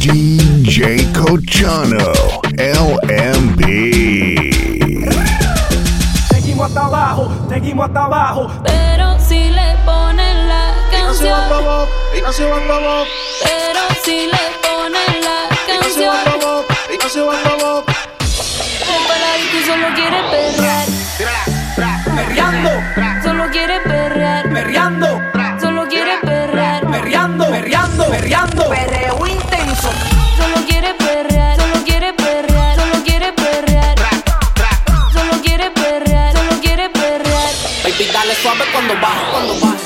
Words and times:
DJ 0.00 1.12
Cochano, 1.12 1.98
LMB. 2.56 3.60
Seguimos 6.30 6.68
hasta 6.68 6.86
abajo, 6.86 7.30
seguimos 7.50 7.86
hasta 7.86 8.04
abajo. 8.06 8.50
Pero 8.64 9.18
si 9.20 9.50
le 9.50 9.76
ponen 9.84 10.48
la 10.48 10.72
canción. 10.90 11.38
Y 12.16 12.20
Pero 13.44 13.80
si 14.02 14.26
le 14.26 14.42
ponen 14.62 15.20
la 15.20 15.48
canción. 15.66 16.14
Y 16.88 17.10
se 17.10 17.20
van 17.20 17.38
El 18.80 19.02
paladito 19.06 19.58
solo 19.66 19.88
quiere 19.94 20.20
perrear. 20.30 20.86
Perreando, 22.16 22.70
Solo 23.22 23.50
quiere 23.50 23.80
perrear. 23.80 24.50
perreando, 24.50 25.20
Solo 25.60 25.86
quiere 25.88 26.18
perrear. 26.22 26.90
perreando, 26.90 27.50
perreando, 27.50 28.10
perreando. 28.10 28.70
Suave 38.40 38.64
cuando 38.72 38.94
baja, 38.94 39.30
cuando 39.32 39.54
baja. 39.60 39.79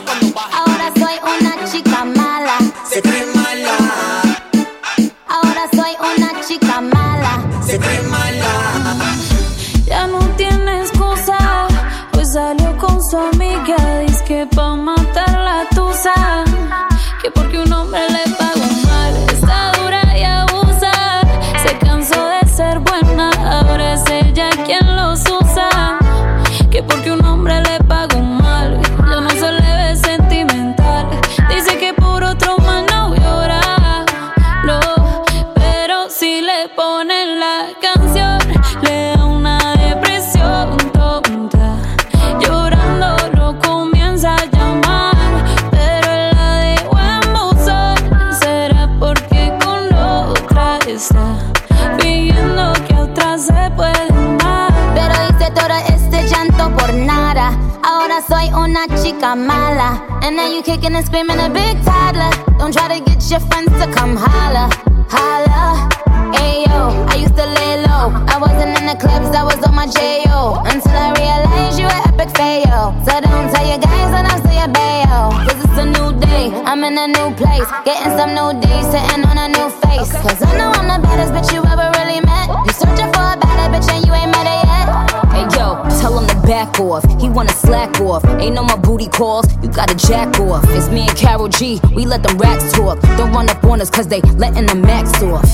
Una 59.14 59.20
chica 59.20 59.34
mala. 59.34 60.20
And 60.22 60.36
now 60.36 60.46
you 60.48 60.62
kicking 60.62 60.94
and 60.94 61.04
screaming 61.04 61.38
a 61.38 61.48
big 61.48 61.82
toddler. 61.84 62.30
Don't 62.58 62.72
try 62.72 62.98
to 62.98 63.04
get 63.04 63.30
your 63.30 63.40
friends 63.40 63.70
to 63.80 63.90
come 63.92 64.16
holla. 64.16 64.68
Holla. 65.08 65.88
Ayo, 66.34 67.06
I 67.08 67.16
used 67.16 67.36
to 67.36 67.46
lay 67.46 67.82
low. 67.86 68.10
I 68.28 68.38
wasn't 68.38 68.78
in 68.78 68.86
the 68.86 68.96
clubs, 68.96 69.34
I 69.34 69.44
was 69.44 69.58
on 69.66 69.74
my 69.74 69.86
J.O. 69.86 70.62
Until 70.66 70.92
I 70.92 71.12
realized 71.18 71.78
you 71.78 71.86
were 71.86 72.02
epic 72.08 72.30
fail. 72.36 72.94
So 73.04 73.20
don't 73.20 73.52
tell 73.52 73.66
your 73.66 73.78
guys 73.78 74.10
that 74.10 74.26
I'm 74.30 74.38
still 74.40 74.54
your 74.54 74.68
bayo. 74.68 75.30
Cause 75.46 75.60
it's 75.64 75.78
a 75.78 75.86
new 75.86 76.18
day, 76.20 76.50
I'm 76.64 76.82
in 76.84 76.98
a 76.98 77.06
new 77.06 77.30
place. 77.36 77.68
Getting 77.84 78.16
some 78.18 78.34
new 78.34 78.50
days, 78.60 78.86
sitting 78.90 79.24
on 79.24 79.38
a 79.38 79.48
new 79.48 79.68
face. 79.84 80.10
Cause 80.10 80.42
I 80.42 80.58
know 80.58 80.72
I'm 80.74 80.88
the 80.90 80.98
baddest 81.06 81.32
bitch 81.32 81.54
you 81.54 81.62
ever 81.62 81.86
really 81.98 82.20
met. 82.20 82.48
You 82.66 82.72
searching 82.72 83.10
for 83.14 83.26
a 83.30 83.36
better 83.38 83.68
bitch 83.70 83.88
and 83.92 84.04
you 84.06 84.12
ain't 84.12 84.32
met 84.32 84.46
her 84.46 84.60
yet. 84.66 84.86
Hey 85.30 85.46
yo, 85.54 85.78
tell 86.00 86.18
to 86.18 86.33
back 86.46 86.78
off. 86.80 87.04
He 87.20 87.28
wanna 87.28 87.52
slack 87.52 88.00
off. 88.00 88.24
Ain't 88.40 88.54
no 88.54 88.62
more 88.62 88.78
booty 88.78 89.08
calls, 89.08 89.46
you 89.62 89.68
gotta 89.68 89.94
jack 89.94 90.38
off. 90.40 90.64
It's 90.70 90.88
me 90.88 91.08
and 91.08 91.16
Carol 91.16 91.48
G, 91.48 91.80
we 91.94 92.04
let 92.06 92.22
them 92.22 92.38
rats 92.38 92.72
talk. 92.72 93.00
Don't 93.16 93.32
run 93.32 93.48
up 93.50 93.64
on 93.64 93.80
us 93.80 93.90
cause 93.90 94.06
they 94.06 94.20
letting 94.38 94.66
the 94.66 94.74
max 94.74 95.22
off. 95.22 95.44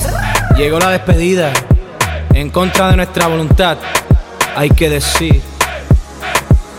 Llegó 0.55 0.79
la 0.79 0.91
despedida. 0.91 1.53
En 2.33 2.49
contra 2.49 2.91
de 2.91 2.97
nuestra 2.97 3.27
voluntad, 3.27 3.77
hay 4.55 4.69
que 4.69 4.89
decir 4.89 5.41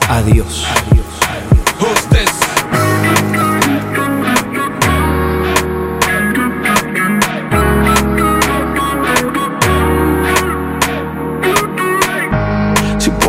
adiós. 0.08 0.64
Si 0.90 1.01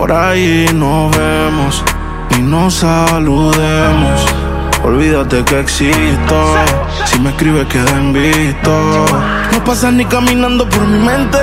por 0.03 0.11
ahí 0.11 0.65
nos 0.73 1.17
vemos 1.17 1.81
y 2.37 2.41
nos 2.41 2.73
saludemos, 2.73 4.25
olvídate 4.83 5.45
que 5.45 5.61
existo. 5.61 6.55
Si 7.05 7.19
me 7.21 7.29
escribes 7.29 7.65
queda 7.67 7.89
en 7.91 8.11
visto. 8.11 9.05
No 9.53 9.63
pasas 9.63 9.93
ni 9.93 10.03
caminando 10.03 10.67
por 10.67 10.85
mi 10.87 10.99
mente. 10.99 11.37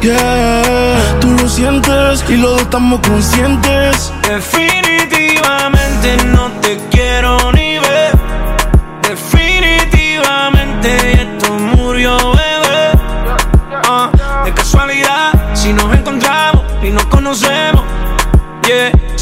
Yeah, 0.00 1.20
tú 1.20 1.30
lo 1.30 1.48
sientes 1.48 2.24
y 2.28 2.36
los 2.38 2.50
dos 2.54 2.62
estamos 2.62 2.98
conscientes. 3.08 4.12
Definitivamente 4.28 6.16
no 6.34 6.50
te 6.60 6.76
quiero 6.90 7.52
ni 7.52 7.63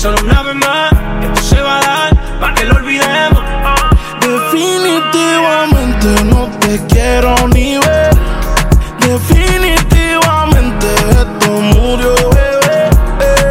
solo 0.02 0.18
una 0.24 0.42
vez 0.42 0.56
más, 0.56 0.90
esto 1.22 1.42
se 1.42 1.62
va 1.62 1.78
a 1.78 1.80
dar 1.80 2.40
para 2.40 2.52
que 2.54 2.64
lo 2.64 2.74
olvidemos. 2.74 3.40
Definitivamente 4.20 6.24
no 6.24 6.48
te 6.58 6.84
quiero 6.88 7.36
ni 7.46 7.78
ver. 7.78 8.10
Definitivamente 8.98 10.88
esto 11.08 11.52
murió, 11.52 12.16
bebé. 12.30 12.90
Eh, 13.20 13.50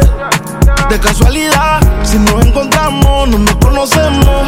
De 0.90 1.00
casualidad, 1.00 1.80
si 2.02 2.18
nos 2.18 2.44
encontramos, 2.44 3.30
no 3.30 3.38
nos 3.38 3.56
conocemos. 3.56 4.46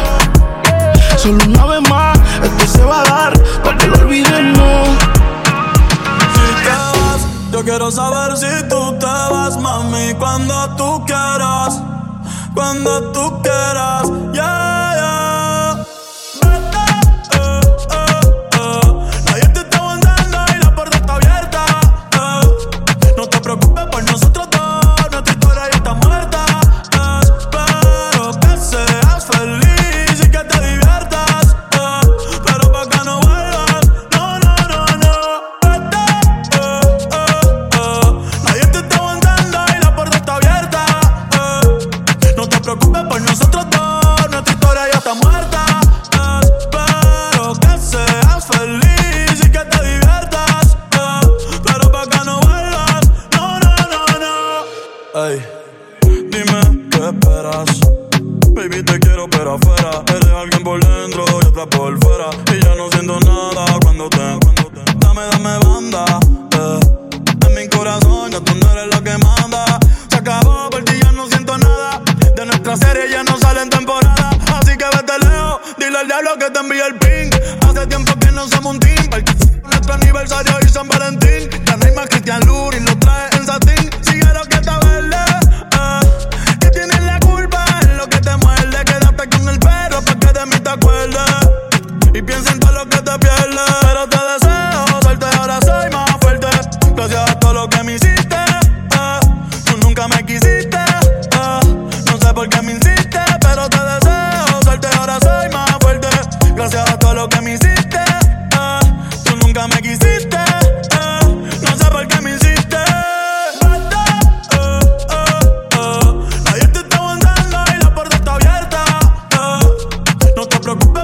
Solo 1.17 1.43
una 1.43 1.65
vez 1.65 1.89
más, 1.89 2.19
esto 2.43 2.67
se 2.67 2.83
va 2.83 3.01
a 3.01 3.03
dar 3.03 3.33
para 3.63 3.77
que 3.79 3.87
lo 3.87 3.97
olvidemos. 3.97 4.89
Si 6.35 6.53
te 6.65 6.69
vas, 6.69 7.25
yo 7.51 7.63
quiero 7.63 7.89
saber 7.89 8.37
si 8.37 8.45
tú 8.69 8.95
te 8.99 9.07
vas, 9.07 9.57
mami, 9.57 10.13
cuando 10.19 10.69
tú 10.75 11.03
quieras, 11.07 11.81
cuando 12.55 13.11
tú 13.11 13.41
quieras, 13.43 14.09
yeah. 14.33 15.44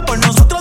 por 0.05 0.17
nosotros 0.19 0.60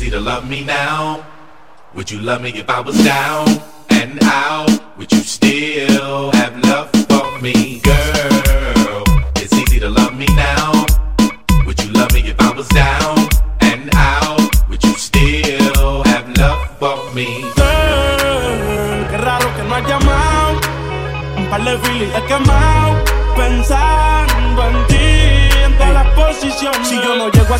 easy 0.00 0.10
to 0.10 0.20
love 0.20 0.48
me 0.48 0.64
now. 0.64 1.26
Would 1.94 2.10
you 2.10 2.20
love 2.20 2.40
me 2.40 2.50
if 2.50 2.70
I 2.70 2.80
was 2.80 2.96
down 3.04 3.46
and 3.90 4.18
out? 4.22 4.96
Would 4.96 5.12
you 5.12 5.18
still 5.18 6.30
have 6.32 6.56
love 6.64 6.69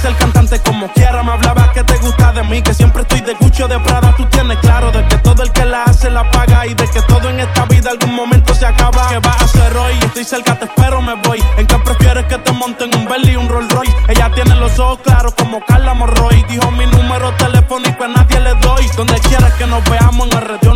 ser 0.01 0.17
cantante 0.17 0.59
como 0.61 0.89
quiera, 0.93 1.23
me 1.23 1.33
hablabas 1.33 1.69
que 1.71 1.85
te 1.85 1.97
gusta 1.99 2.33
de 2.33 2.43
mí. 2.45 2.63
Que 2.63 2.75
siempre 2.75 3.03
estoy 3.03 3.21
de 3.21 3.35
Gucci 3.35 3.63
o 3.63 3.69
de 3.69 3.79
Prada. 3.81 4.15
Tú 4.17 4.25
tienes 4.27 4.59
claro 4.59 4.91
de 4.91 5.05
que 5.07 5.19
todo 5.19 5.43
el 5.43 5.53
que 5.53 5.65
la 5.65 5.85
hace 5.85 6.11
la 6.11 6.29
paga. 6.31 6.67
Y 6.67 6.75
de 6.75 6.89
que 6.89 7.03
todo 7.03 7.29
en 7.29 7.41
esta 7.41 7.65
vida 7.67 7.91
algún 7.91 8.15
momento 8.15 8.55
se 8.55 8.67
acaba. 8.67 9.09
¿Qué 9.09 9.19
vas 9.19 9.41
a 9.41 9.45
hacer 9.45 9.77
hoy? 9.77 9.95
Estoy 10.03 10.25
cerca, 10.25 10.59
te 10.59 10.65
espero, 10.65 11.03
me 11.03 11.15
voy. 11.15 11.43
¿En 11.59 11.67
qué 11.67 11.77
prefieres 11.79 12.25
que 12.27 12.39
te 12.39 12.53
monten 12.53 12.95
un 12.97 13.07
Bentley 13.07 13.35
y 13.35 13.37
un 13.37 13.49
Rolls 13.49 13.73
Royce? 13.73 13.95
Ella 14.09 14.31
tiene 14.35 14.55
los 14.57 14.79
ojos 14.79 15.01
claros 15.05 15.35
como 15.35 15.65
Carla 15.65 15.95
Morroy. 15.95 16.45
Dijo 16.49 16.71
mi 16.71 16.87
número 16.87 17.33
telefónico 17.35 18.05
a 18.05 18.09
nadie 18.09 18.41
le 18.41 18.55
doy. 18.55 18.87
Donde 18.97 19.15
quieras 19.21 19.53
que 19.55 19.67
nos 19.67 19.85
veamos 19.85 20.29
en 20.29 20.39
el. 20.39 20.70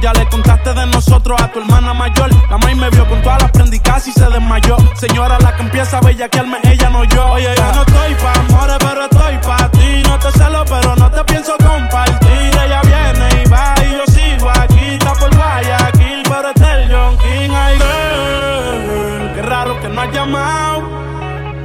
Ya 0.00 0.14
le 0.14 0.26
contaste 0.28 0.72
de 0.72 0.86
nosotros 0.86 1.38
a 1.42 1.52
tu 1.52 1.58
hermana 1.58 1.92
mayor. 1.92 2.30
La 2.48 2.56
maíz 2.56 2.74
me 2.74 2.88
vio 2.88 3.06
con 3.06 3.20
todas 3.20 3.42
las 3.42 3.50
prendicas 3.50 4.08
y 4.08 4.12
se 4.12 4.24
desmayó. 4.30 4.78
Señora, 4.94 5.38
la 5.40 5.54
que 5.54 5.62
empieza 5.62 5.98
a 5.98 6.00
bellaquearme, 6.00 6.58
ella 6.64 6.88
no 6.88 7.04
yo. 7.04 7.32
Oye, 7.32 7.54
yo 7.54 7.72
no 7.74 7.82
estoy 7.82 8.14
pa' 8.14 8.32
amores, 8.40 8.76
pero 8.78 9.04
estoy 9.04 9.38
pa' 9.46 9.70
ti. 9.72 10.02
No 10.08 10.18
te 10.18 10.32
celo, 10.32 10.64
pero 10.64 10.96
no 10.96 11.10
te 11.10 11.22
pienso 11.24 11.54
compartir. 11.58 12.50
Ella 12.64 12.80
viene 12.80 13.42
y 13.44 13.48
va 13.50 13.74
y 13.84 13.90
yo 13.92 14.06
sigo 14.06 14.48
aquí. 14.48 14.94
Está 14.94 15.12
por 15.12 15.36
Guayaquil, 15.36 16.22
pero 16.22 16.48
es 16.48 16.62
el 16.62 16.90
John 16.90 17.18
King. 17.18 17.50
Ay, 17.54 17.78
girl, 17.78 19.34
qué 19.34 19.42
raro 19.42 19.80
que 19.82 19.88
no 19.88 20.00
has 20.00 20.12
llamado. 20.12 20.78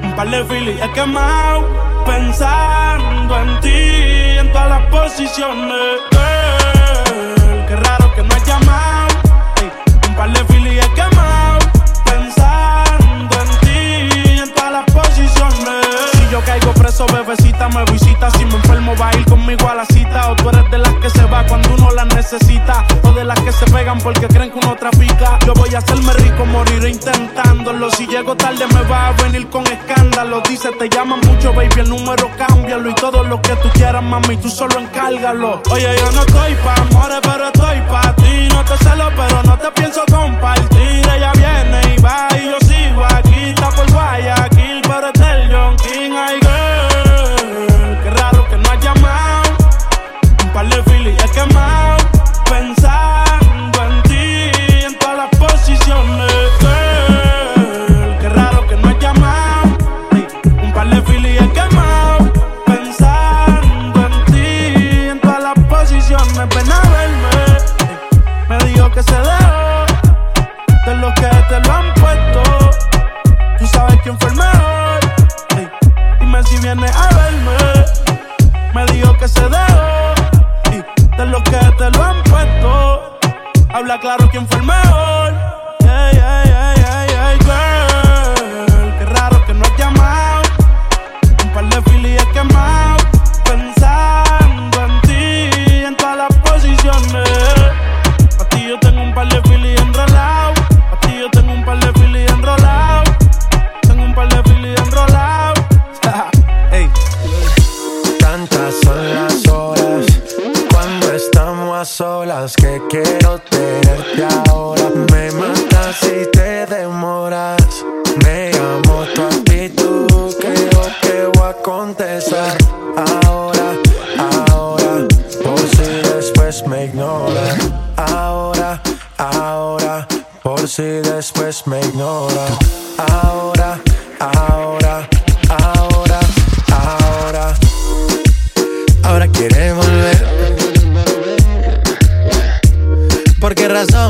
Un 0.03 0.13
par 0.13 0.29
de 0.29 0.43
filis 0.43 0.81
he 0.81 0.91
quemado. 0.91 1.63
Pensando 2.05 3.39
en 3.39 3.59
ti, 3.61 4.39
en 4.39 4.51
todas 4.51 4.69
las 4.69 4.81
posiciones. 4.87 6.14
Preso, 16.95 17.05
bebecita 17.13 17.69
me 17.69 17.83
visita. 17.91 18.29
Si 18.31 18.45
me 18.45 18.55
enfermo, 18.55 18.93
va 18.99 19.09
a 19.09 19.17
ir 19.17 19.25
conmigo 19.25 19.67
a 19.67 19.75
la 19.75 19.85
cita. 19.85 20.31
O 20.31 20.35
tú 20.35 20.49
eres 20.49 20.69
de 20.71 20.77
las 20.77 20.93
que 20.95 21.09
se 21.09 21.25
va 21.25 21.45
cuando 21.45 21.73
uno 21.73 21.91
la 21.91 22.05
necesita. 22.05 22.85
O 23.03 23.11
de 23.11 23.23
las 23.23 23.39
que 23.41 23.51
se 23.51 23.65
pegan 23.65 23.99
porque 23.99 24.27
creen 24.27 24.51
que 24.51 24.59
uno 24.59 24.75
trafica. 24.75 25.37
Yo 25.45 25.53
voy 25.53 25.73
a 25.75 25.79
hacerme 25.79 26.13
rico, 26.13 26.45
moriré 26.45 26.89
intentándolo. 26.89 27.89
Si 27.91 28.07
llego 28.07 28.35
tarde, 28.35 28.65
me 28.67 28.81
va 28.83 29.09
a 29.09 29.11
venir 29.23 29.49
con 29.49 29.65
escándalo. 29.67 30.41
Dice, 30.49 30.71
te 30.79 30.89
llaman 30.89 31.19
mucho, 31.21 31.53
baby, 31.53 31.81
el 31.81 31.89
número 31.89 32.29
cámbialo. 32.37 32.89
Y 32.89 32.95
todo 32.95 33.23
lo 33.23 33.41
que 33.41 33.55
tú 33.57 33.69
quieras, 33.73 34.03
mami, 34.03 34.37
tú 34.37 34.49
solo 34.49 34.79
encárgalo. 34.79 35.61
Oye, 35.71 35.95
yo 35.97 36.11
no 36.11 36.21
estoy 36.21 36.55
pa' 36.55 36.75
amores, 36.75 37.19
pero 37.21 37.47
estoy 37.47 37.81
pa' 37.89 38.15
ti. 38.15 38.47
No 38.49 38.63
te 38.63 38.77
celo, 38.83 39.09
pero 39.15 39.43
no 39.43 39.57
te 39.57 39.71
pienso 39.71 40.01
compartir. 40.09 41.05
Ella 41.15 41.31
viene 41.33 41.95
y 41.95 42.01
va 42.01 42.27
y 42.39 42.45
yo 42.45 42.64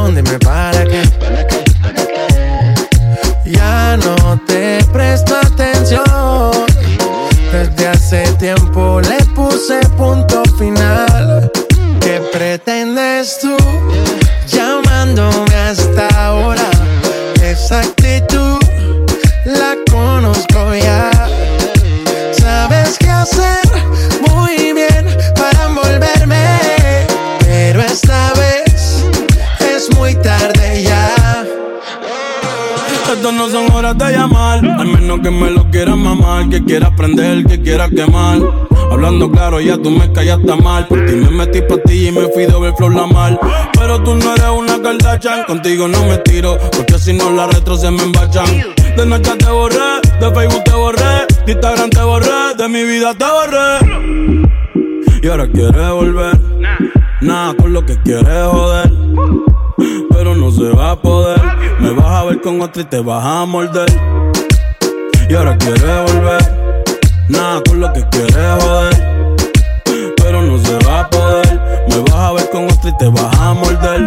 qué 0.06 0.12
razón? 0.12 0.16
Dime 0.16 0.38
quieras 37.66 37.90
quemar. 37.90 38.40
Hablando 38.92 39.30
claro, 39.30 39.60
ya 39.60 39.78
tú 39.78 39.90
me 39.90 40.10
callaste 40.14 40.56
mal. 40.56 40.88
Por 40.88 41.06
ti 41.06 41.14
me 41.14 41.30
metí 41.32 41.62
pa' 41.62 41.78
ti 41.86 42.08
y 42.08 42.12
me 42.12 42.28
fui 42.30 42.46
de 42.46 42.58
ver 42.60 42.74
flor 42.78 42.94
la 42.94 43.08
mal. 43.08 43.40
Pero 43.78 44.02
tú 44.04 44.16
no 44.16 44.34
eres 44.34 44.50
una 44.56 44.82
Kardashian, 44.82 45.44
contigo 45.46 45.88
no 45.88 46.06
me 46.06 46.18
tiro, 46.20 46.58
porque 46.78 46.98
si 47.00 47.12
no 47.12 47.32
las 47.32 47.54
retro 47.54 47.76
se 47.76 47.90
me 47.92 48.04
embachan. 48.04 48.46
De 48.96 49.06
noche 49.06 49.32
te 49.38 49.50
borré, 49.50 50.00
de 50.22 50.32
Facebook 50.32 50.64
te 50.64 50.74
borré, 50.74 51.14
de 51.46 51.52
Instagram 51.52 51.90
te 51.90 52.02
borré, 52.02 52.56
de 52.58 52.70
mi 52.70 52.84
vida 52.84 53.14
te 53.16 53.26
borré. 53.26 53.70
Y 55.22 55.28
ahora 55.28 55.48
quieres 55.48 55.90
volver, 55.90 56.40
nada 57.22 57.56
con 57.56 57.74
lo 57.74 57.84
que 57.84 58.00
quieres 58.04 58.48
joder. 58.52 58.92
Pero 60.12 60.36
no 60.36 60.52
se 60.52 60.70
va 60.70 60.92
a 60.92 61.02
poder, 61.02 61.42
me 61.80 61.92
vas 61.92 62.06
a 62.06 62.24
ver 62.26 62.40
con 62.42 62.62
otra 62.62 62.84
y 62.84 62.86
te 62.86 63.00
vas 63.00 63.26
a 63.26 63.46
morder. 63.46 63.90
Y 65.28 65.34
ahora 65.34 65.58
quieres 65.58 66.14
volver, 66.14 66.65
Nada 67.28 67.62
con 67.68 67.80
lo 67.80 67.92
que 67.94 68.08
quieres 68.10 68.36
joder. 68.62 69.36
Pero 70.18 70.42
no 70.42 70.58
se 70.60 70.78
va 70.86 71.02
a 71.02 71.10
poder. 71.10 71.86
Me 71.90 72.00
vas 72.00 72.14
a 72.14 72.32
ver 72.34 72.50
con 72.52 72.66
otra 72.66 72.90
y 72.90 72.98
te 72.98 73.08
vas 73.08 73.40
a 73.40 73.54
morder. 73.54 74.02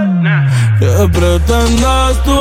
¿Qué 0.79 1.09
pretendes 1.13 2.23
tú 2.25 2.39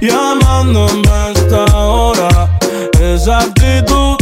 llamándome 0.00 1.08
a 1.08 1.30
esta 1.30 1.64
hora? 1.76 2.48
Esa 3.00 3.40
actitud 3.40 4.21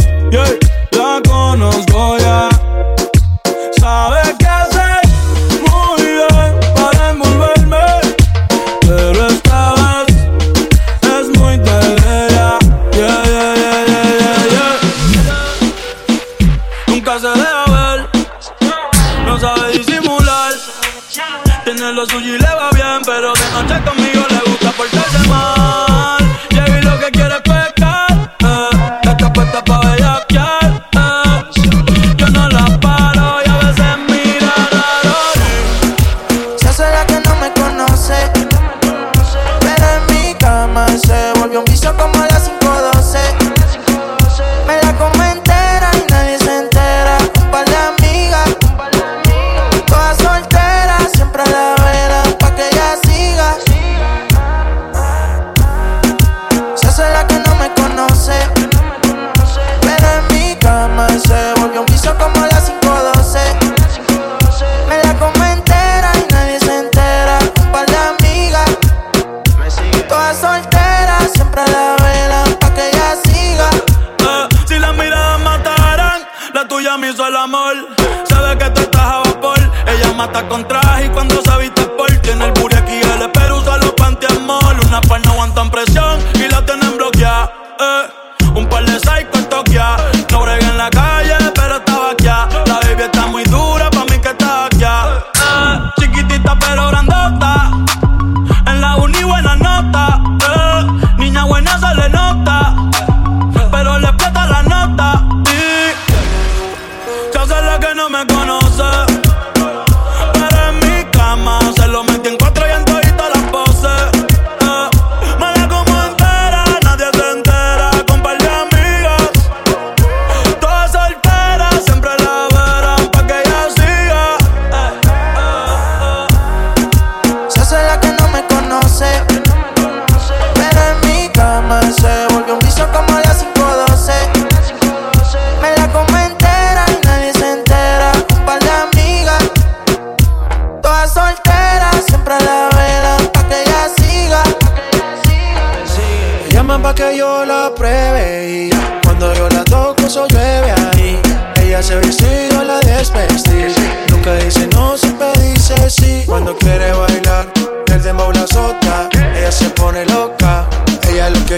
mata 80.21 80.43
contra 80.45 80.80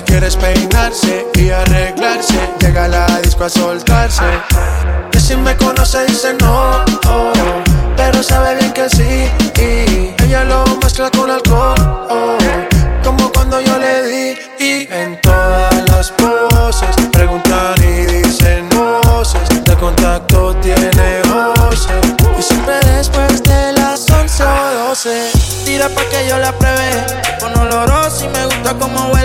que 0.04 0.14
quieres 0.14 0.36
peinarse 0.36 1.26
y 1.36 1.50
arreglarse. 1.50 2.40
Llega 2.60 2.86
a 2.86 2.88
la 2.88 3.22
disco 3.22 3.46
a 3.46 3.50
soltarse. 3.50 4.24
Que 5.12 5.20
si 5.20 5.36
me 5.36 5.56
conoce 5.58 6.06
dice 6.06 6.34
no, 6.40 6.84
oh, 7.08 7.34
pero 7.96 8.24
sabe 8.24 8.56
bien 8.56 8.72
que 8.74 8.90
sí. 8.90 9.30
Y 9.58 10.24
ella 10.24 10.44
lo 10.46 10.66
mezcla 10.82 11.10
con 11.12 11.30
alcohol, 11.30 11.76
oh, 12.10 12.38
como 13.04 13.32
cuando 13.32 13.60
yo 13.62 13.78
le 13.78 14.04
di. 14.04 14.38
Y 14.60 14.88
en 14.92 15.20
todas 15.22 15.90
las 15.90 16.12
poses 16.12 16.96
preguntan 17.12 17.76
y 17.80 18.06
dicen 18.06 18.70
voces. 18.70 19.64
De 19.64 19.76
contacto 19.76 20.56
tiene 20.58 21.22
voces. 21.24 21.92
Y 22.38 22.42
siempre 22.42 22.80
después 22.96 23.44
de 23.44 23.74
las 23.74 24.10
11 24.10 24.44
o 24.44 24.88
12, 24.90 25.32
tira 25.66 25.90
pa' 25.90 26.04
que 26.10 26.28
yo 26.28 26.38
la 26.40 26.52
pruebe. 26.54 27.06
Con 27.40 27.58
oloroso 27.58 28.26
y 28.26 28.28
me 28.30 28.46
gusta 28.46 28.74
como 28.76 29.12
huele 29.12 29.23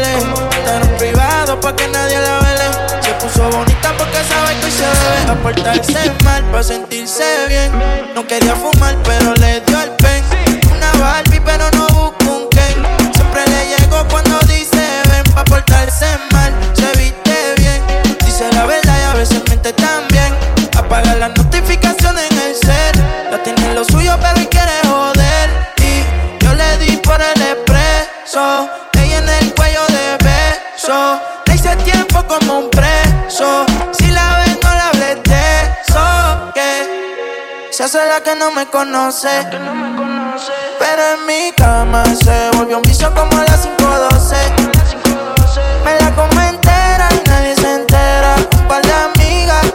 portarse 5.42 6.12
mal, 6.25 6.42
para 6.50 6.62
sentirse 6.62 7.25
bien. 7.49 7.71
No 8.14 8.26
quería 8.26 8.54
fumar, 8.54 8.97
pero 9.04 9.35
le 9.35 9.61
dio 9.61 9.80
el 9.80 9.98
Yo 37.88 37.92
soy 38.00 38.07
la 38.07 38.21
que 38.23 38.35
no 38.35 38.50
me 38.50 38.66
conoce. 38.66 39.30
Pero 40.78 41.02
en 41.14 41.26
mi 41.26 41.52
cama 41.57 42.04
se 42.23 42.50
volvió 42.54 42.76
un 42.76 42.83
vicio 42.83 43.11
como 43.14 43.35
a 43.38 43.45
las 43.45 43.62
512. 43.62 44.37
Me 45.87 45.99
la 45.99 46.14
como 46.14 46.38
entera 46.38 47.09
y 47.11 47.26
nadie 47.26 47.57
se 47.57 47.76
entera. 47.76 48.35
Un 48.61 48.68
par 48.68 48.83
de 48.83 48.92
amigas, 48.92 49.73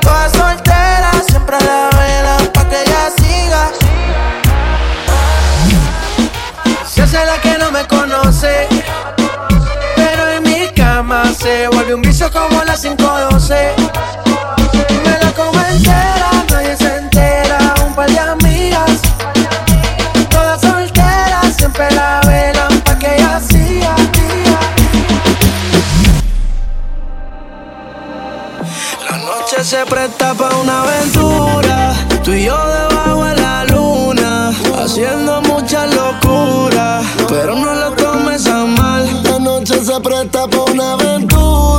todas 0.00 0.30
solteras, 0.30 1.26
siempre 1.28 1.56
a 1.56 1.60
la 1.60 1.90
vela, 1.98 2.36
pa' 2.54 2.68
que 2.68 2.80
ella 2.80 3.10
siga. 3.16 3.72
Yo 6.94 7.04
soy 7.08 7.26
la 7.26 7.40
que 7.40 7.58
no 7.58 7.72
me 7.72 7.84
conoce. 7.88 8.68
Pero 9.96 10.28
en 10.28 10.42
mi 10.44 10.68
cama 10.68 11.24
se 11.36 11.66
volvió 11.66 11.96
un 11.96 12.02
vicio 12.02 12.30
como 12.30 12.60
a 12.60 12.64
las 12.64 12.80
512. 12.80 13.74
se 29.76 29.84
presta 29.84 30.32
para 30.32 30.56
una 30.56 30.82
aventura. 30.82 31.94
Tú 32.24 32.32
y 32.32 32.44
yo 32.44 32.56
debajo 32.56 33.24
de 33.24 33.36
la 33.36 33.64
luna, 33.64 34.50
haciendo 34.78 35.42
muchas 35.42 35.94
locuras. 35.94 37.04
Pero 37.28 37.54
no 37.54 37.74
lo 37.74 37.90
tomes 37.92 38.46
a 38.46 38.64
mal. 38.64 39.22
La 39.24 39.38
noche 39.38 39.84
se 39.84 40.00
presta 40.00 40.46
para 40.48 40.72
una 40.72 40.92
aventura. 40.94 41.75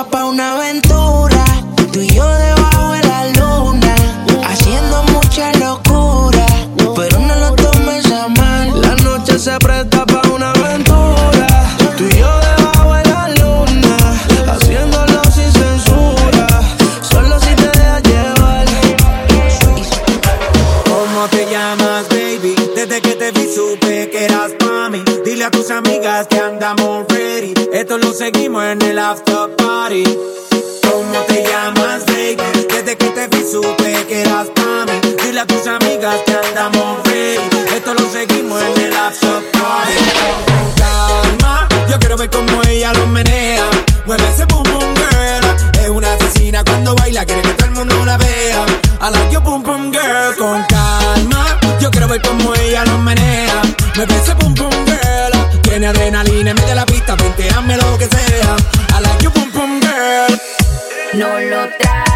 Lista 0.00 0.18
pa' 0.18 0.24
una 0.24 0.54
aventura, 0.54 1.44
tú 1.92 2.00
y 2.00 2.08
yo 2.08 2.26
debajo 2.26 2.92
de 2.92 3.02
la 3.02 3.26
luna, 3.38 3.94
haciendo 4.48 5.02
mucha 5.12 5.52
locura, 5.58 6.46
pero 6.96 7.18
no 7.18 7.36
lo 7.36 7.54
tomes 7.54 8.10
a 8.10 8.28
mal. 8.28 8.80
La 8.80 8.94
noche 8.94 9.38
se 9.38 9.58
presta 9.58 10.06
pa' 10.06 10.22
una 10.34 10.52
aventura, 10.52 11.48
tú 11.98 12.04
y 12.04 12.18
yo 12.18 12.30
debajo 12.40 12.94
de 12.94 13.04
la 13.10 13.28
luna, 13.40 13.96
haciéndolo 14.50 15.22
sin 15.34 15.52
censura, 15.52 16.46
solo 17.02 17.38
si 17.38 17.54
te 17.56 17.68
dejas 17.68 18.02
llevar. 18.02 18.66
¿Cómo 20.84 21.28
te 21.28 21.44
llamas, 21.50 22.08
baby? 22.08 22.54
Desde 22.74 23.02
que 23.02 23.16
te 23.16 23.32
vi 23.32 23.54
supe 23.54 24.08
que 24.08 24.24
eras 24.24 24.52
pa' 24.58 24.88
mí. 24.88 25.04
Dile 25.26 25.44
a 25.44 25.50
tus 25.50 25.70
amigas 25.70 26.26
que 26.26 26.38
andamos 26.38 27.04
ready, 27.08 27.52
esto 27.74 27.98
lo 27.98 28.14
seguimos 28.14 28.64
en 28.64 28.80
el 28.80 28.98
after 28.98 29.49
¿Cómo 29.90 31.18
te 31.26 31.42
llamas, 31.42 32.06
baby? 32.06 32.36
Desde 32.68 32.96
que 32.96 33.06
te 33.06 33.26
vi 33.26 33.42
supe 33.42 34.06
que 34.06 34.20
eras 34.20 34.46
para 34.54 34.86
mí. 34.86 35.00
Dile 35.20 35.40
a 35.40 35.46
tus 35.46 35.66
amigas 35.66 36.14
que 36.24 36.32
andamos 36.32 37.02
ready. 37.06 37.40
Esto 37.74 37.94
lo 37.94 38.08
seguimos 38.08 38.62
en 38.62 38.84
el 38.84 38.96
after 38.96 39.42
party. 39.50 39.92
Con 40.46 40.72
calma, 40.76 41.68
yo 41.88 41.98
quiero 41.98 42.16
ver 42.16 42.30
cómo 42.30 42.62
ella 42.68 42.92
lo 42.92 43.08
menea. 43.08 43.68
Mueve 44.06 44.22
ese 44.32 44.44
boom 44.44 44.62
boom 44.62 44.94
girl. 44.94 45.82
Es 45.82 45.88
una 45.88 46.14
asesina 46.14 46.62
cuando 46.62 46.94
baila, 46.94 47.26
quiere 47.26 47.42
que 47.42 47.54
todo 47.54 47.66
el 47.66 47.74
mundo 47.74 48.04
la 48.04 48.16
vea. 48.16 48.64
A 49.00 49.10
la 49.10 49.28
yo 49.28 49.40
boom 49.40 49.64
boom 49.64 49.90
girl. 49.90 50.36
Con 50.38 50.62
calma, 50.68 51.58
yo 51.80 51.90
quiero 51.90 52.06
ver 52.06 52.22
cómo 52.22 52.54
ella 52.54 52.84
lo 52.84 52.96
menea. 52.98 53.60
Mueve 53.96 54.14
ese 54.14 54.34
boom 54.34 54.54
boom 54.54 54.70
girl. 54.86 55.60
Tiene 55.62 55.88
adrenalina, 55.88 56.54
mete 56.54 56.76
la 56.76 56.86
pista, 56.86 57.16
venteame 57.16 57.76
lo 57.76 57.98
que 57.98 58.06
sea 58.06 58.56
no 61.14 61.40
lo 61.40 61.68
trae. 61.70 62.09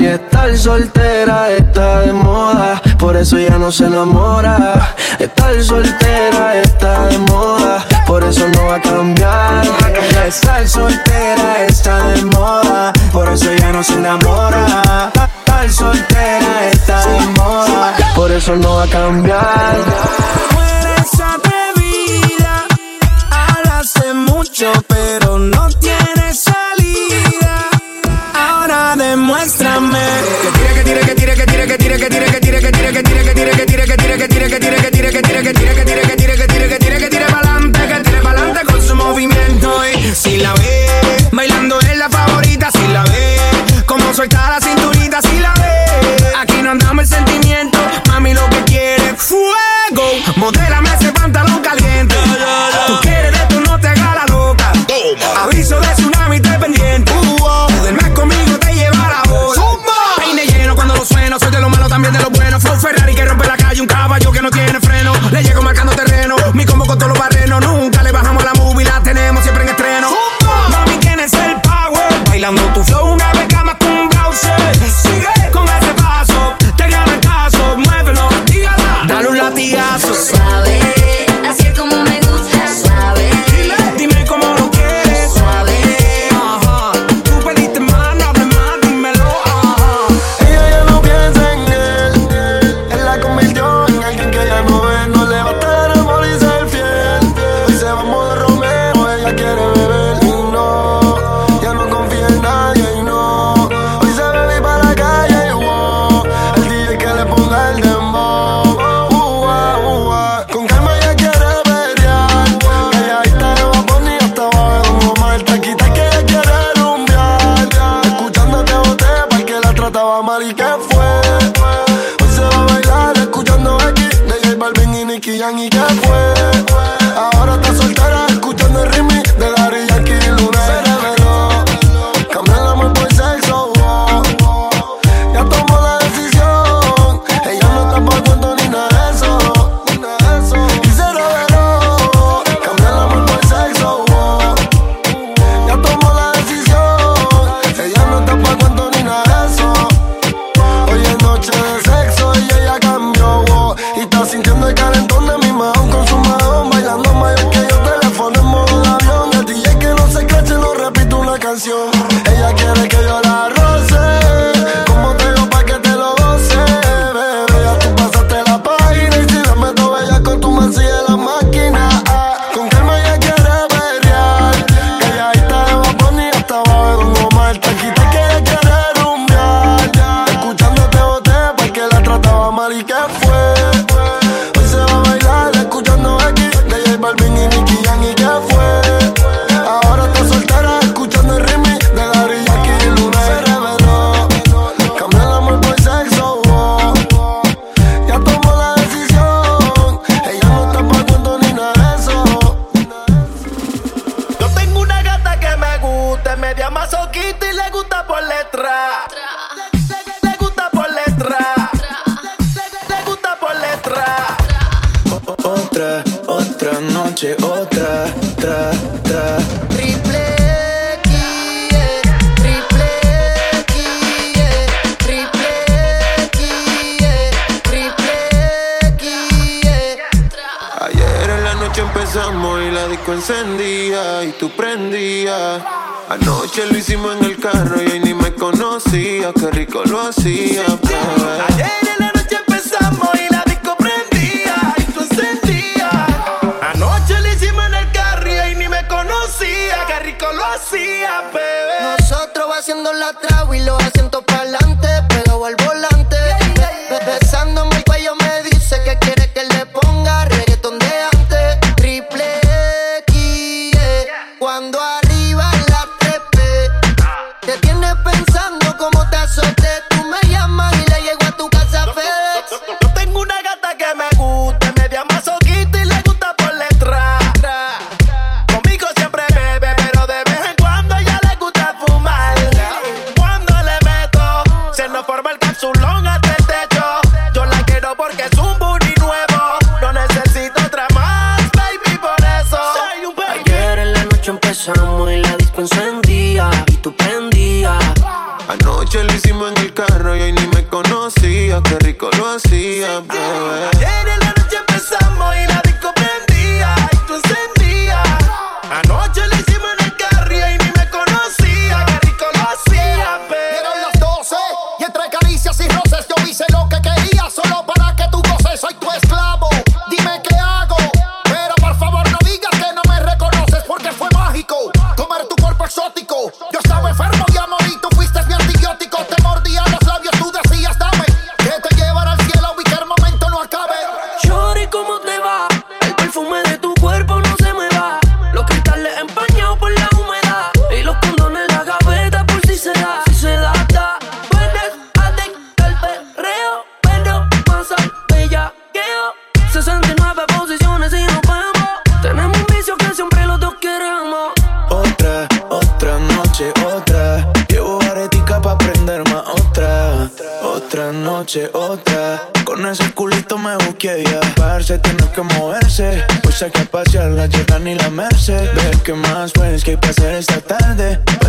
y 0.00 0.06
estar 0.06 0.56
soltera 0.56 1.50
está 1.50 2.00
de 2.00 2.12
moda, 2.12 2.80
por 2.98 3.16
eso 3.16 3.38
ya 3.38 3.58
no 3.58 3.70
se 3.70 3.84
enamora. 3.86 4.94
Estar 5.18 5.62
soltera 5.62 6.60
está 6.60 7.06
de 7.06 7.18
moda, 7.18 7.84
por 8.06 8.24
eso 8.24 8.48
no 8.48 8.66
va 8.66 8.76
a 8.76 8.80
cambiar. 8.80 9.66
Estar 10.26 10.66
soltera 10.68 11.64
está 11.66 12.08
de 12.08 12.24
moda, 12.24 12.92
por 13.12 13.28
eso 13.28 13.52
ya 13.54 13.72
no 13.72 13.82
se 13.82 13.94
enamora. 13.94 15.10
Estar 15.38 15.70
soltera 15.70 16.70
está 16.72 17.06
de 17.06 17.20
moda, 17.38 17.96
por 18.14 18.30
eso 18.32 18.56
no 18.56 18.76
va 18.76 18.84
a 18.84 18.88
cambiar. 18.88 19.76
Puedes 20.54 21.20
atrevida, 21.20 22.64
hablaste 23.30 24.14
mucho, 24.14 24.72
pero 24.88 25.38
no 25.38 25.68
tienes 25.80 26.23
demuéstrame. 29.14 29.98
Que 30.74 30.84
tire, 30.84 31.00
que 31.00 31.14
que 31.14 31.44
que 31.44 31.66
que 31.66 31.76
que 31.76 31.78
que 31.78 32.08
que 32.08 32.24
que 32.24 32.26
que 32.26 33.02
que 33.02 34.50
que 34.50 34.70
que 34.70 34.90
que 34.90 34.93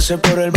Pasé 0.05 0.19
por 0.19 0.39
el 0.39 0.54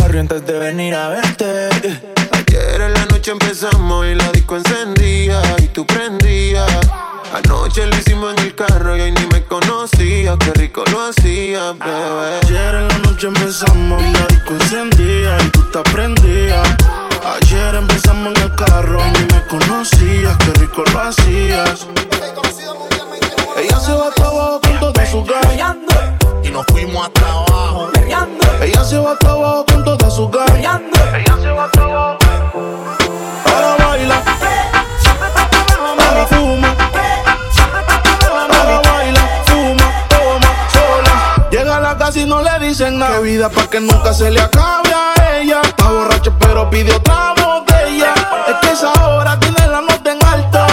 Que 42.79 43.19
vida 43.23 43.49
pa' 43.49 43.67
que 43.69 43.81
nunca 43.81 44.13
se 44.13 44.31
le 44.31 44.39
acabe 44.39 44.93
a 44.93 45.41
ella. 45.41 45.59
Está 45.61 45.91
borracho, 45.91 46.33
pero 46.39 46.69
pide 46.69 46.93
otra 46.93 47.33
botella. 47.35 48.13
Es 48.47 48.55
que 48.61 48.71
esa 48.71 48.93
hora 49.05 49.37
tiene 49.37 49.67
la 49.67 49.81
nota 49.81 50.13
en 50.13 50.25
alta. 50.25 50.65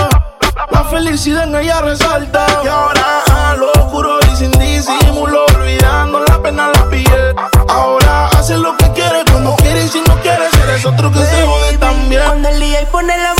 La 0.70 0.84
felicidad 0.84 1.42
en 1.42 1.56
ella 1.56 1.80
resalta. 1.80 2.46
Y 2.62 2.68
ahora 2.68 3.24
a 3.26 3.56
lo 3.56 3.72
oscuro 3.72 4.20
y 4.32 4.36
sin 4.36 4.52
disimulo. 4.52 5.46
Olvidando 5.46 6.20
la 6.28 6.40
pena 6.40 6.68
la 6.68 6.88
piel. 6.88 7.34
Ahora 7.66 8.28
hace 8.38 8.56
lo 8.56 8.76
que 8.76 8.88
quiere, 8.92 9.24
cuando 9.28 9.56
quiere 9.56 9.82
y 9.82 9.88
si 9.88 10.00
no 10.02 10.14
quiere, 10.20 10.48
ser 10.50 10.70
es 10.76 10.86
otro 10.86 11.10
que 11.10 11.18
se 11.18 11.44
jode 11.44 11.76
también. 11.78 12.22
Cuando 12.24 12.48
el 12.50 12.60
día 12.60 12.82
y 12.82 12.86
pone 12.86 13.18
la 13.18 13.35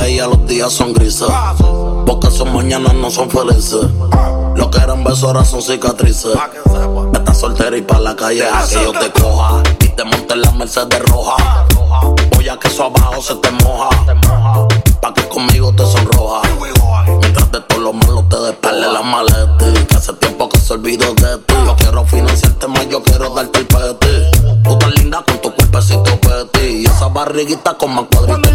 para 0.00 0.08
ella 0.08 0.26
los 0.28 0.46
días 0.46 0.72
son 0.72 0.94
grises. 0.94 1.28
Porque 2.06 2.30
son 2.30 2.54
mañanas 2.54 2.94
no 2.94 3.10
son 3.10 3.30
felices. 3.30 3.84
Lo 4.56 4.70
que 4.70 4.78
eran 4.78 5.04
besos 5.04 5.24
ahora 5.24 5.44
son 5.44 5.60
cicatrices. 5.60 6.32
Estás 7.12 7.38
soltera 7.38 7.76
y 7.76 7.82
para 7.82 8.00
la 8.00 8.16
calle 8.16 8.42
a 8.44 8.66
que 8.66 8.74
yo 8.76 8.92
te 8.92 9.10
coja. 9.20 9.62
Y 9.80 9.88
te 9.88 10.04
monte 10.04 10.34
en 10.34 10.40
la 10.40 10.52
Mercedes 10.52 11.02
roja. 11.02 11.66
Voy 12.34 12.48
a 12.48 12.58
que 12.58 12.68
eso 12.68 12.84
abajo 12.84 13.20
se 13.20 13.34
te 13.36 13.50
moja. 13.50 13.90
Pa' 15.02 15.12
que 15.12 15.28
conmigo 15.28 15.70
te 15.72 15.84
sonroja. 15.84 16.48
Mientras 17.20 17.52
de 17.52 17.60
todo 17.60 17.80
lo 17.80 17.92
malo 17.92 18.24
te 18.30 18.36
despale 18.40 18.90
la 18.90 19.02
maleta. 19.02 19.58
Que 19.86 19.96
hace 19.96 20.14
tiempo 20.14 20.48
que 20.48 20.58
se 20.58 20.72
olvidó 20.72 21.12
de 21.14 21.36
ti. 21.46 21.54
Yo 21.66 21.76
quiero 21.76 22.06
financiarte 22.06 22.48
este 22.48 22.68
más, 22.68 22.88
yo 22.88 23.02
quiero 23.02 23.34
darte 23.34 23.58
el 23.58 23.66
peti. 23.66 24.40
Tú 24.64 24.72
estás 24.72 24.94
linda 24.94 25.22
con 25.26 25.42
tu 25.42 25.54
cuerpecito 25.54 26.18
peti. 26.20 26.66
Y 26.66 26.86
esa 26.86 27.08
barriguita 27.08 27.76
con 27.76 27.94
más 27.94 28.06
cuadritos. 28.10 28.49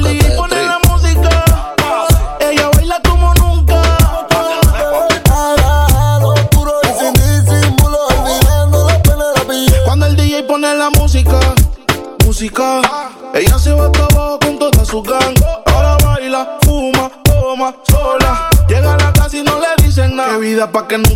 pa' 20.76 20.90
que 20.90 20.98
nunca 20.98 21.15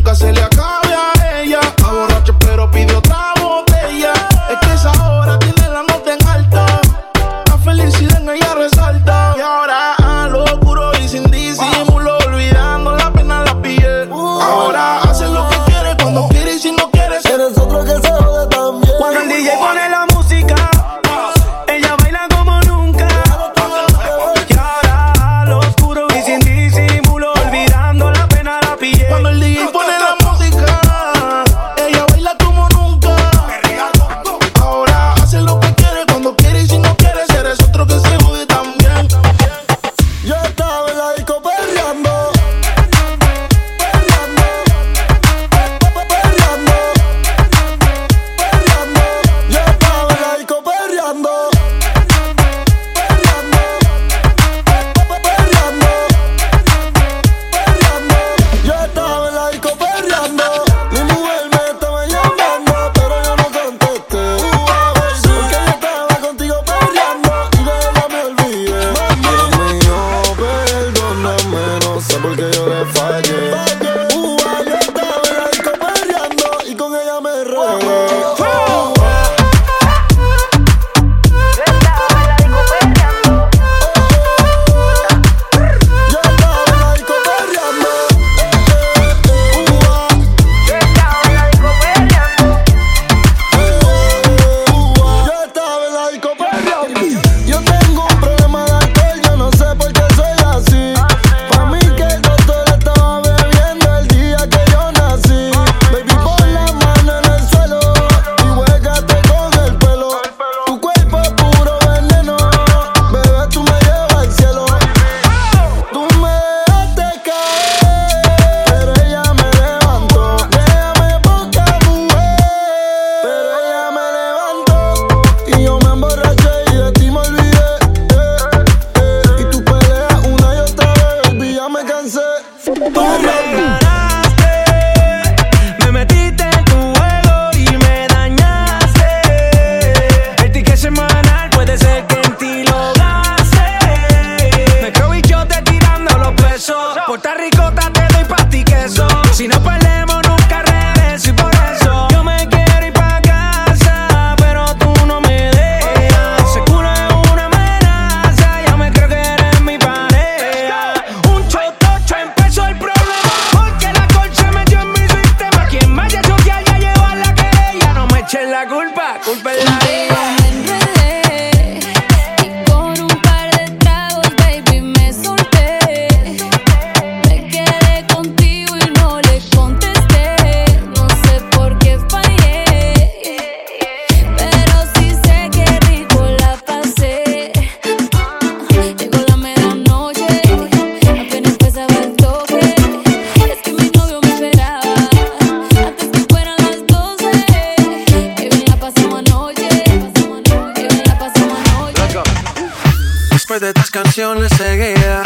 estas 203.89 204.03
canciones 204.03 204.51
seguía 204.55 205.23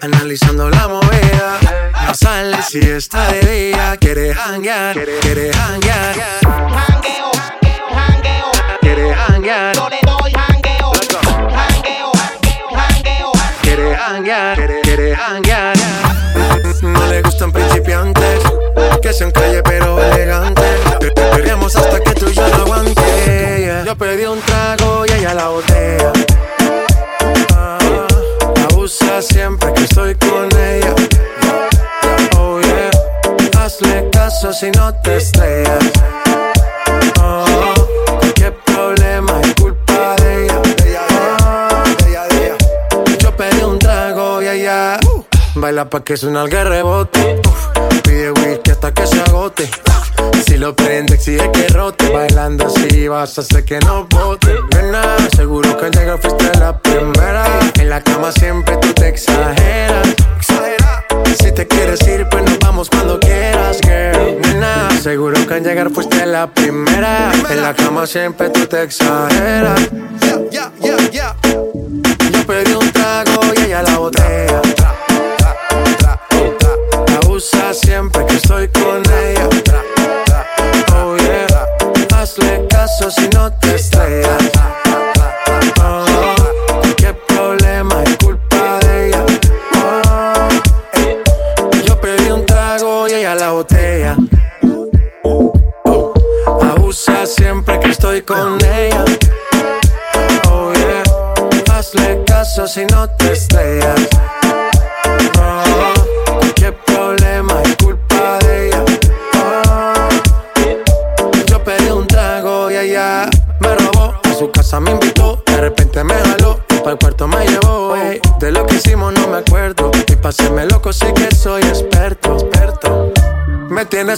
Analizando 0.00 0.68
la 0.68 0.88
movida. 0.88 1.58
No 2.06 2.14
sale 2.14 2.56
si 2.62 2.78
está 2.78 3.30
de 3.32 3.40
día 3.40 3.96
Quiere 3.98 4.32
hanguear, 4.34 4.94
quiere 5.20 5.50
hanguear. 5.52 6.14
Hangueo, 6.44 7.30
hangueo, 7.94 8.50
Quiere 8.80 9.14
hanguear. 9.14 9.74
Yo 9.74 9.88
le 9.88 9.98
doy 10.02 10.32
hangueo, 10.34 10.92
hangueo, 11.54 12.12
hangueo. 12.74 13.32
Quiere 13.62 13.96
hanguear, 13.96 14.80
quiere, 14.82 15.14
hanguear. 15.14 15.76
No 16.82 17.06
le 17.06 17.22
gustan 17.22 17.52
principiantes 17.52 18.40
Que 19.00 19.12
sean 19.12 19.30
calle 19.30 19.62
pero 19.62 20.02
elegantes 20.02 20.64
Perreamos 21.14 21.74
hasta 21.74 22.00
que 22.00 22.12
tú 22.12 22.28
y 22.28 22.34
yo 22.34 22.46
no 22.48 22.56
aguante 22.56 23.82
Yo 23.84 23.96
pedí 23.96 24.24
un 24.26 24.40
trago 24.40 25.04
y 25.06 25.12
ella 25.12 25.34
la 25.34 25.48
botella 25.48 26.12
Abusa 28.86 29.20
siempre 29.20 29.72
que 29.74 29.82
estoy 29.82 30.14
con 30.14 30.48
ella. 30.56 30.94
Oh 32.38 32.60
yeah. 32.60 33.58
Hazle 33.58 34.08
caso 34.12 34.52
si 34.52 34.70
no 34.70 34.94
te 35.02 35.16
estrellas. 35.16 35.84
Oh, 37.20 37.74
qué 38.36 38.52
problema 38.52 39.40
es 39.42 39.54
culpa 39.60 40.14
de 40.22 40.44
ella. 40.44 40.62
Ah, 41.40 41.82
Yo 43.18 43.36
pedí 43.36 43.60
un 43.64 43.76
trago 43.80 44.40
y 44.40 44.46
ella 44.46 45.00
Baila 45.56 45.90
pa' 45.90 46.04
que 46.04 46.16
suena 46.16 46.42
el 46.44 46.50
rebote. 46.52 47.40
Uf, 47.44 47.75
Pide 48.06 48.30
whisky 48.30 48.70
hasta 48.70 48.94
que 48.94 49.06
se 49.06 49.20
agote. 49.20 49.68
Si 50.46 50.56
lo 50.56 50.74
prende 50.74 51.14
exige 51.14 51.50
que 51.52 51.68
rote. 51.68 52.08
Bailando 52.08 52.66
así 52.66 53.08
vas 53.08 53.36
a 53.38 53.40
hacer 53.40 53.64
que 53.64 53.78
no 53.80 54.06
bote. 54.06 54.54
Nena, 54.74 55.02
seguro 55.34 55.76
que 55.76 55.86
al 55.86 55.90
llegar 55.92 56.18
fuiste 56.20 56.50
la 56.58 56.78
primera. 56.78 57.44
En 57.78 57.90
la 57.90 58.00
cama 58.00 58.30
siempre 58.32 58.76
tú 58.78 58.92
te 58.94 59.08
exageras. 59.08 60.14
Si 61.38 61.52
te 61.52 61.66
quieres 61.66 62.00
ir 62.06 62.26
pues 62.30 62.44
nos 62.44 62.58
vamos 62.60 62.88
cuando 62.88 63.18
quieras, 63.20 63.78
girl. 63.82 64.40
Nena, 64.40 64.88
seguro 65.02 65.46
que 65.46 65.54
al 65.54 65.62
llegar 65.64 65.90
fuiste 65.90 66.24
la 66.26 66.46
primera. 66.46 67.32
En 67.50 67.62
la 67.62 67.74
cama 67.74 68.06
siempre 68.06 68.48
tú 68.50 68.66
te 68.66 68.82
exageras. 68.82 69.80
Yeah, 70.22 70.40
yeah, 70.50 70.72
yeah, 70.80 71.36
Yo 71.42 71.45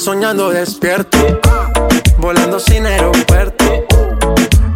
soñando 0.09 0.49
despierto, 0.49 1.19
volando 2.17 2.59
sin 2.59 2.87
aeropuerto. 2.87 3.65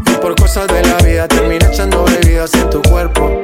Y 0.06 0.10
por 0.20 0.34
cosas 0.34 0.66
de 0.68 0.82
la 0.82 0.98
vida 0.98 1.26
terminé 1.26 1.64
echando 1.72 2.04
bebidas 2.04 2.52
en 2.52 2.68
tu 2.68 2.82
cuerpo. 2.82 3.40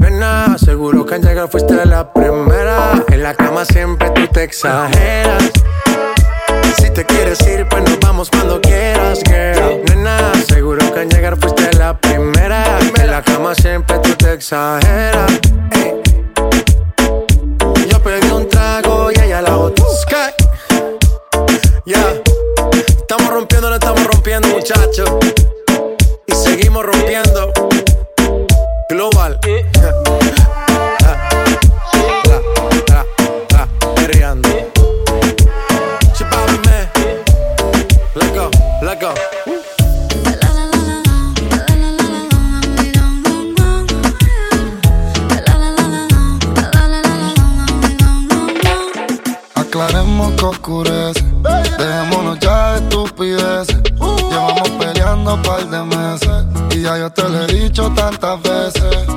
Nena, 0.00 0.58
seguro 0.58 1.06
que 1.06 1.14
al 1.14 1.22
llegar 1.22 1.48
fuiste 1.48 1.82
la 1.86 2.12
primera. 2.12 3.02
En 3.08 3.22
la 3.22 3.32
cama 3.32 3.64
siempre 3.64 4.10
tú 4.10 4.26
te 4.26 4.42
exageras. 4.42 5.43
Ya, 21.86 22.00
estamos 22.96 23.30
rompiendo, 23.30 23.68
no 23.68 23.74
estamos 23.74 24.06
rompiendo, 24.06 24.48
muchachos. 24.48 25.10
Y 26.26 26.32
seguimos 26.34 26.82
rompiendo. 26.82 27.52
Global. 28.88 29.38
La, 32.24 32.40
la, 32.88 33.06
la, 33.52 33.68
perreando. 33.94 34.48
Chipame. 36.14 36.88
Let 38.14 38.34
go, 38.34 38.50
let 38.80 38.98
go. 38.98 39.12
Aclaremos 49.54 50.32
que 50.32 50.44
oscurece. 50.46 51.24
Yo 57.04 57.10
te 57.10 57.28
lo 57.28 57.42
he 57.42 57.46
dicho 57.48 57.92
tantas 57.94 58.40
veces. 58.40 59.13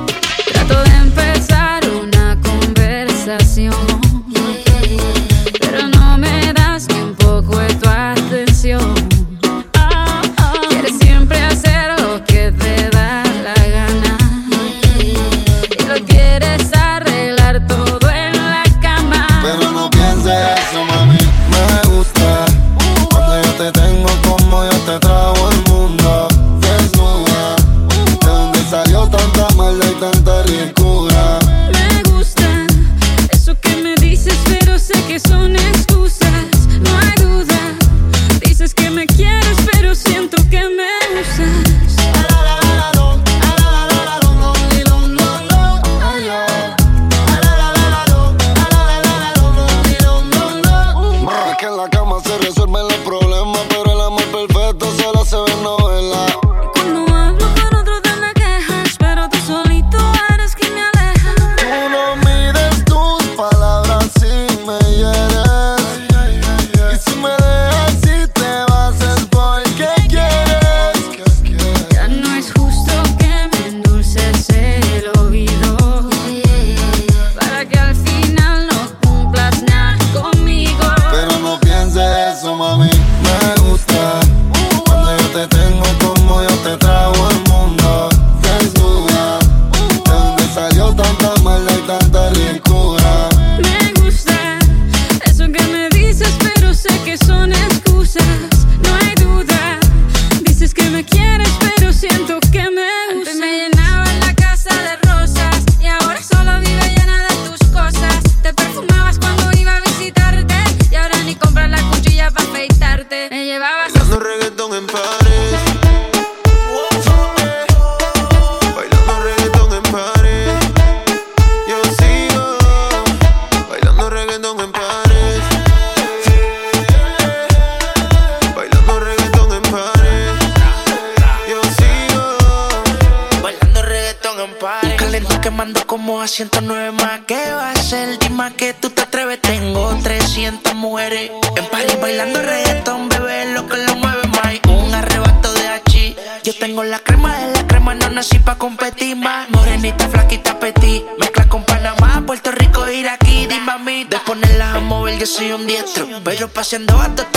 Quemando 136.36 136.74
como 136.74 136.88
a 136.88 136.90
109 136.90 136.92
más. 136.92 137.20
¿Qué 137.26 137.52
va 137.52 137.70
a 137.70 137.76
ser? 137.76 138.18
Dime 138.18 138.52
que 138.54 138.74
tú 138.74 138.90
te 138.90 139.02
atreves. 139.02 139.40
Tengo 139.40 139.96
300 140.02 140.74
mujeres 140.74 141.30
en 141.56 141.64
París 141.66 141.98
bailando 142.00 142.42
reggaetón, 142.42 143.08
bebé, 143.08 143.52
lo 143.52 143.66
que 143.66 143.76
lo 143.78 143.96
mueve 143.96 144.26
más. 144.28 144.54
Un 144.68 144.94
arrebato 144.94 145.52
de 145.52 145.68
hachi. 145.68 146.16
Yo 146.44 146.54
tengo 146.58 146.84
la 146.84 146.98
crema 146.98 147.36
de 147.38 147.52
la 147.52 147.66
crema, 147.66 147.94
no 147.94 148.10
nací 148.10 148.38
pa' 148.38 148.56
competir 148.56 149.16
más. 149.16 149.48
Morenita, 149.50 150.08
flaquita, 150.08 150.58
petit. 150.58 151.04
Mezcla 151.18 151.48
con 151.48 151.64
Panamá, 151.64 152.22
Puerto 152.26 152.50
Rico, 152.52 152.88
Iraquí, 152.88 153.46
dime 153.46 153.72
a 153.72 153.78
mí. 153.78 154.04
De 154.04 154.18
ponerlas 154.20 154.76
a 154.76 154.80
mover, 154.80 155.18
yo 155.18 155.26
soy 155.26 155.52
un 155.52 155.66
diestro. 155.66 156.06
Pero 156.24 156.48
paseando 156.48 157.00
hasta 157.00 157.27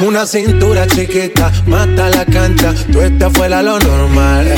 Una 0.00 0.26
cintura 0.26 0.86
chiquita, 0.86 1.52
mata 1.66 2.08
la 2.10 2.24
cancha, 2.24 2.74
tú 2.92 3.00
estás 3.00 3.32
fuera 3.32 3.62
lo 3.62 3.78
normal. 3.78 4.54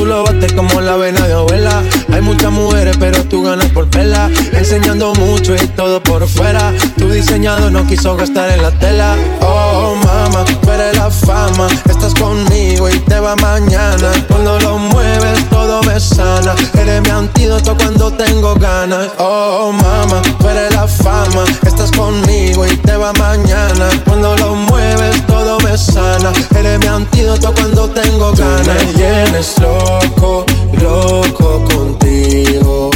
Tú 0.00 0.06
lo 0.06 0.24
bates 0.24 0.52
como 0.54 0.80
la 0.80 0.96
vena 0.96 1.26
de 1.26 1.34
abuela. 1.34 1.82
Hay 2.10 2.22
muchas 2.22 2.50
mujeres, 2.50 2.96
pero 2.98 3.22
tú 3.24 3.42
ganas 3.42 3.66
por 3.66 3.90
vela. 3.90 4.30
Enseñando 4.52 5.12
mucho 5.14 5.54
y 5.54 5.66
todo 5.76 6.02
por 6.02 6.26
fuera. 6.26 6.72
Tu 6.96 7.10
diseñado 7.10 7.70
no 7.70 7.86
quiso 7.86 8.16
gastar 8.16 8.50
en 8.50 8.62
la 8.62 8.70
tela. 8.70 9.14
Oh, 9.42 9.94
mama, 10.02 10.44
tú 10.62 10.70
eres 10.70 10.96
la 10.96 11.10
fama. 11.10 11.68
Estás 11.86 12.14
conmigo 12.14 12.88
y 12.88 12.98
te 13.00 13.20
va 13.20 13.36
mañana. 13.36 14.10
Cuando 14.26 14.58
lo 14.60 14.78
mueves, 14.78 15.50
todo 15.50 15.59
sana. 16.00 16.54
Eres 16.74 17.02
mi 17.02 17.10
antídoto 17.10 17.76
cuando 17.76 18.10
tengo 18.12 18.54
ganas. 18.54 19.10
Oh, 19.18 19.70
mama, 19.72 20.22
tú 20.38 20.48
eres 20.48 20.74
la 20.74 20.88
fama. 20.88 21.44
Estás 21.66 21.90
conmigo 21.92 22.66
y 22.66 22.76
te 22.78 22.96
va 22.96 23.12
mañana. 23.12 23.88
Cuando 24.06 24.34
lo 24.36 24.54
mueves, 24.54 25.26
todo 25.26 25.58
me 25.60 25.76
sana. 25.76 26.32
Eres 26.56 26.78
mi 26.78 26.86
antídoto 26.86 27.52
cuando 27.54 27.88
tengo 27.90 28.32
ganas. 28.32 28.66
me 28.66 28.92
tienes 28.94 29.58
loco, 29.60 30.46
loco 30.80 31.64
contigo. 31.74 32.90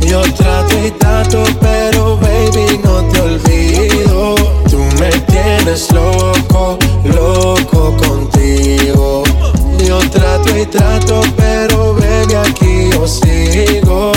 Yo 0.00 0.22
trato 0.34 0.78
y 0.86 0.90
trato, 0.92 1.44
pero 1.60 2.16
baby 2.16 2.80
no 2.82 3.02
te 3.10 3.20
olvido. 3.20 4.34
Tú 4.70 4.78
me 4.98 5.10
tienes 5.10 5.92
loco, 5.92 6.78
loco 7.04 7.96
contigo. 7.96 9.25
Yo 9.86 10.00
trato 10.10 10.56
y 10.56 10.66
trato, 10.66 11.20
pero 11.36 11.94
baby 11.94 12.34
aquí 12.34 12.90
yo 12.92 13.06
sigo. 13.06 14.12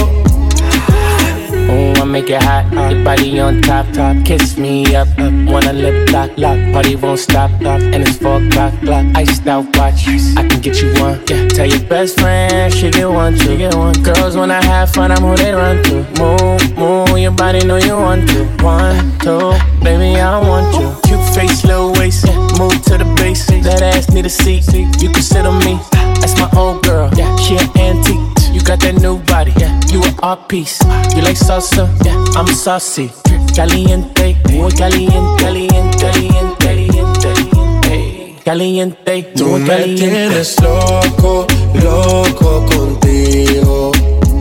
Oh, 1.72 2.02
I 2.02 2.04
make 2.06 2.32
it 2.32 2.42
hot, 2.42 2.66
your 2.74 3.04
body 3.04 3.40
on 3.40 3.62
top, 3.62 3.86
top. 3.94 4.18
Kiss 4.26 4.58
me 4.58 4.96
up, 4.96 5.08
up. 5.20 5.32
Wanna 5.48 5.74
lip 5.74 6.10
lock, 6.12 6.32
lock. 6.38 6.58
Party 6.74 6.96
won't 6.96 7.20
stop, 7.20 7.52
stop. 7.60 7.80
And 7.80 8.02
it's 8.02 8.18
four 8.18 8.42
o'clock, 8.42 8.74
clock. 8.82 9.06
Iced 9.16 9.46
out 9.46 9.66
watch, 9.78 10.08
I 10.36 10.48
can 10.48 10.60
get 10.60 10.82
you 10.82 10.92
one. 11.00 11.22
Yeah. 11.30 11.48
Tell 11.50 11.68
your 11.68 11.88
best 11.88 12.20
friend 12.20 12.74
she 12.74 12.90
get 12.90 13.08
one, 13.08 13.38
she 13.38 13.56
get 13.58 13.76
one. 13.76 13.94
Girls 14.02 14.36
when 14.36 14.50
I 14.50 14.64
have 14.64 14.92
fun, 14.92 15.12
I'm 15.12 15.22
who 15.22 15.36
they 15.36 15.54
run 15.54 15.84
to. 15.84 16.04
Move, 16.18 16.76
move, 16.76 17.20
your 17.20 17.32
body 17.32 17.64
know 17.64 17.78
you 17.78 17.96
want 17.96 18.28
to. 18.30 18.46
One, 18.64 18.98
two, 19.20 19.54
baby 19.84 20.20
I 20.20 20.40
want 20.40 20.74
you. 20.74 21.09
Face, 21.34 21.64
little 21.64 21.94
waist, 21.94 22.26
yeah. 22.26 22.38
Move 22.58 22.82
to 22.84 22.98
the 22.98 23.06
base. 23.18 23.46
That 23.46 23.82
ass 23.82 24.10
need 24.12 24.26
a 24.26 24.30
seat, 24.30 24.66
you 24.74 25.10
can 25.10 25.22
sit 25.22 25.46
on 25.46 25.60
me. 25.60 25.80
That's 26.20 26.36
my 26.38 26.50
old 26.58 26.84
girl, 26.84 27.10
yeah. 27.16 27.36
She 27.38 27.56
an 27.56 27.70
antique. 27.78 28.20
You 28.54 28.62
got 28.62 28.80
that 28.82 28.96
new 29.02 29.20
body, 29.20 29.54
yeah. 29.58 29.80
You 29.88 30.04
an 30.04 30.16
art 30.22 30.50
piece. 30.50 30.80
You 31.16 31.22
like 31.22 31.38
salsa, 31.38 31.88
yeah. 32.04 32.18
I'm 32.36 32.48
saucy. 32.48 33.12
Caliente, 33.56 34.38
muy 34.52 34.72
caliente, 34.72 35.44
caliente, 35.44 35.98
caliente, 35.98 37.20
caliente. 37.20 38.36
Caliente, 38.44 39.24
Tú 39.36 39.58
me 39.60 39.96
tienes 39.96 40.60
loco, 40.62 41.46
loco 41.76 42.66
contigo. 42.66 43.92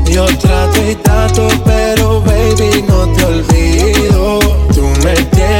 Yo 0.07 0.24
trato 0.39 0.91
y 0.91 0.95
trato, 0.95 1.49
pero 1.64 2.20
baby 2.22 2.82
no 2.89 3.07
te 3.12 3.24
olvido. 3.24 4.39
Tú 4.74 4.82
me 5.05 5.14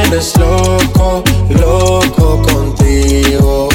tienes 0.09 0.37
loco, 0.37 1.23
loco 1.49 2.41
contigo. 2.41 3.69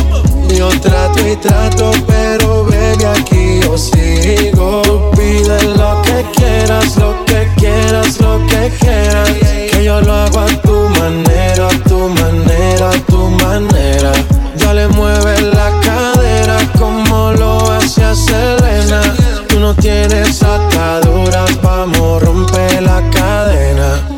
Yo 0.48 0.68
trato 0.80 1.26
y 1.26 1.36
trato, 1.36 1.92
pero 2.06 2.64
baby 2.64 3.04
aquí 3.04 3.60
yo 3.62 3.78
sigo. 3.78 4.82
Tú 4.82 5.10
pides 5.16 5.64
lo 5.64 6.02
que 6.02 6.24
quieras, 6.34 6.96
lo 6.96 7.24
que 7.24 7.48
quieras, 7.56 8.20
lo 8.20 8.44
que 8.46 8.72
quieras. 8.80 9.30
Que 9.70 9.84
yo 9.84 10.00
lo 10.00 10.12
hago 10.12 10.40
a 10.40 10.46
tu 10.62 10.88
manera, 11.00 11.68
a 11.68 11.88
tu 11.88 12.08
manera, 12.08 12.90
a 12.90 13.00
tu 13.06 13.30
manera. 13.44 14.12
Dale, 14.56 14.88
mueve 14.88 15.40
la 15.40 15.70
cadera 15.80 16.58
como 16.78 17.32
lo 17.32 17.70
hacía 17.72 18.14
Selena. 18.14 19.02
Tú 19.48 19.60
no 19.60 19.74
tienes 19.74 20.42
ataduras, 20.42 21.62
vamos, 21.62 22.22
rompe 22.22 22.80
la 22.80 23.02
cadera. 23.10 24.13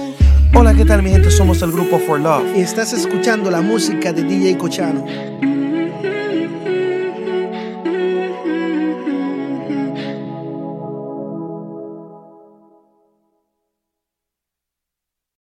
Hola, 0.58 0.72
¿qué 0.72 0.86
tal 0.86 1.02
mi 1.02 1.10
gente? 1.10 1.30
Somos 1.30 1.60
el 1.60 1.70
grupo 1.70 1.98
For 1.98 2.18
Love 2.18 2.56
y 2.56 2.60
estás 2.60 2.94
escuchando 2.94 3.50
la 3.50 3.60
música 3.60 4.10
de 4.14 4.22
DJ 4.22 4.56
Cochano. 4.56 5.04